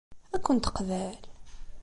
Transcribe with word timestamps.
Ad 0.35 0.41
ken-teqbel? 0.45 1.19